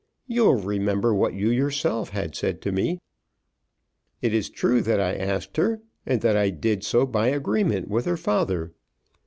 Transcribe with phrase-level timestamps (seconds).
[0.25, 2.97] You will remember what you yourself had said to me.
[4.19, 8.05] It is true that I asked her, and that I did so by agreement with
[8.05, 8.71] her father.